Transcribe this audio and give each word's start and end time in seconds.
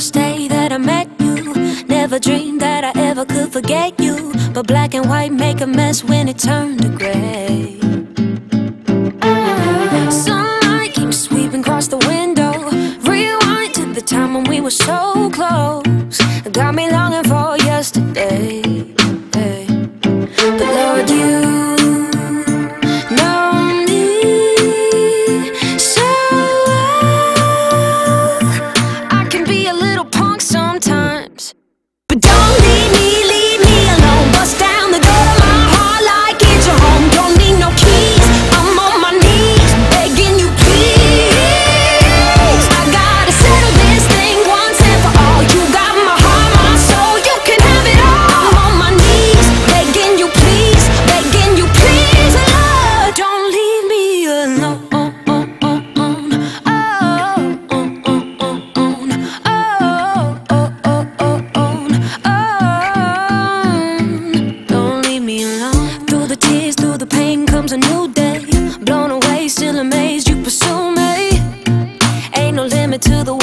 first 0.00 0.14
day 0.14 0.48
that 0.48 0.72
I 0.72 0.78
met 0.78 1.08
you. 1.18 1.52
Never 1.86 2.18
dreamed 2.18 2.60
that 2.60 2.84
I 2.84 2.92
ever 3.08 3.26
could 3.26 3.52
forget 3.52 4.00
you. 4.00 4.32
But 4.54 4.66
black 4.66 4.94
and 4.94 5.06
white 5.10 5.32
make 5.32 5.60
a 5.60 5.66
mess 5.66 6.02
when 6.02 6.28
it 6.28 6.38
turned 6.38 6.80
to 6.82 6.88
gray. 6.88 7.78
Sunlight 10.10 10.92
keeps 10.94 11.18
sweeping 11.18 11.60
across 11.60 11.88
the 11.88 11.98
window. 11.98 12.52
Rewind 13.10 13.74
to 13.74 13.92
the 13.92 14.00
time 14.00 14.32
when 14.34 14.44
we 14.44 14.60
were 14.60 14.76
so 14.88 15.30
close. 15.30 15.89
To 73.00 73.24
the 73.24 73.39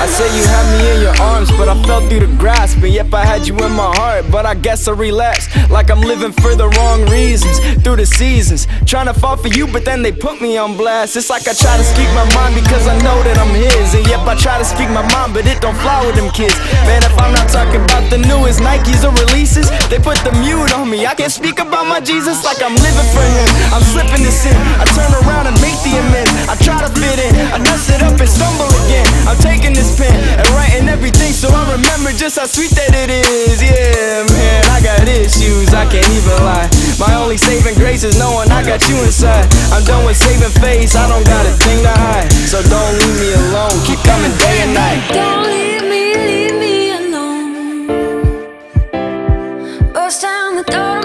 I 0.00 0.06
say 0.08 0.24
you 0.32 0.44
had 0.48 0.64
me 0.72 0.96
in 0.96 1.02
your 1.04 1.16
arms, 1.20 1.52
but 1.60 1.68
I 1.68 1.76
fell 1.84 2.00
through 2.08 2.24
the 2.24 2.32
grasp. 2.40 2.80
And 2.80 2.88
yep, 2.88 3.12
I 3.12 3.22
had 3.22 3.46
you 3.46 3.52
in 3.60 3.72
my 3.72 3.92
heart, 4.00 4.24
but 4.32 4.46
I 4.46 4.54
guess 4.54 4.88
I 4.88 4.92
relapsed. 4.92 5.52
Like 5.68 5.90
I'm 5.90 6.00
living 6.00 6.32
for 6.32 6.56
the 6.56 6.72
wrong 6.80 7.04
reasons, 7.12 7.60
through 7.84 8.00
the 8.00 8.06
seasons. 8.06 8.66
Trying 8.86 9.12
to 9.12 9.14
fall 9.14 9.36
for 9.36 9.48
you, 9.48 9.68
but 9.68 9.84
then 9.84 10.00
they 10.00 10.10
put 10.10 10.40
me 10.40 10.56
on 10.56 10.78
blast. 10.80 11.16
It's 11.20 11.28
like 11.28 11.44
I 11.44 11.52
try 11.52 11.76
to 11.76 11.84
speak 11.84 12.08
my 12.16 12.24
mind 12.32 12.56
because 12.56 12.88
I 12.88 12.96
know 13.04 13.20
that 13.28 13.36
I'm 13.36 13.52
his. 13.52 13.92
And 13.92 14.08
yep, 14.08 14.24
I 14.24 14.34
try 14.40 14.56
to 14.56 14.64
speak 14.64 14.88
my 14.88 15.04
mind, 15.12 15.36
but 15.36 15.44
it 15.44 15.60
don't 15.60 15.76
fly 15.84 16.00
with 16.06 16.16
them 16.16 16.32
kids. 16.32 16.56
Man, 16.88 17.04
if 17.04 17.12
I'm 17.20 17.36
not 17.36 17.52
talking 17.52 17.84
about 17.84 18.08
the 18.08 18.24
newest 18.24 18.64
Nikes 18.64 19.04
or 19.04 19.12
releases, 19.28 19.68
they 19.92 20.00
put 20.00 20.16
the 20.24 20.32
mute 20.40 20.72
on 20.72 20.88
me. 20.88 21.04
I 21.04 21.12
can't 21.12 21.32
speak 21.32 21.60
about 21.60 21.84
my 21.84 22.00
Jesus 22.00 22.40
like 22.40 22.64
I'm 22.64 22.72
living 22.72 23.08
for 23.12 23.20
him. 23.20 23.48
I'm 23.68 23.84
slipping 23.92 24.24
to 24.24 24.32
sin. 24.32 24.56
I 24.80 24.88
turn 24.96 25.12
around 25.28 25.44
and 25.44 25.60
make 25.60 25.76
the 25.84 25.92
amends. 25.92 26.32
I 26.48 26.56
try 26.56 26.80
to 26.80 26.88
fit 26.96 27.20
in, 27.20 27.36
I 27.52 27.60
mess 27.60 27.92
it 27.92 28.00
up 28.00 28.16
and 28.16 28.24
stumble 28.28 28.69
just 32.20 32.36
how 32.38 32.44
sweet 32.44 32.68
that 32.76 32.92
it 32.92 33.08
is. 33.08 33.64
Yeah, 33.64 34.28
man, 34.28 34.60
I 34.68 34.84
got 34.84 35.08
issues, 35.08 35.72
I 35.72 35.88
can't 35.88 36.04
even 36.12 36.36
lie. 36.44 36.68
My 37.00 37.16
only 37.16 37.40
saving 37.40 37.80
grace 37.80 38.04
is 38.04 38.18
knowing 38.20 38.52
I 38.52 38.60
got 38.60 38.86
you 38.92 39.00
inside. 39.00 39.48
I'm 39.72 39.82
done 39.88 40.04
with 40.04 40.20
saving 40.20 40.52
face, 40.60 40.94
I 40.94 41.08
don't 41.08 41.24
got 41.24 41.48
a 41.48 41.52
thing 41.64 41.80
to 41.80 41.88
hide. 41.88 42.30
So 42.44 42.60
don't 42.60 42.92
leave 43.00 43.16
me 43.24 43.32
alone, 43.48 43.72
keep 43.88 44.04
coming 44.04 44.36
day 44.36 44.68
and 44.68 44.76
night. 44.76 45.00
Don't 45.16 45.48
leave 45.48 45.80
me, 45.88 46.12
leave 46.28 46.60
me 46.60 46.92
alone. 46.92 47.88
Bust 49.94 50.20
down 50.20 50.56
the 50.60 50.64
door. 50.68 50.99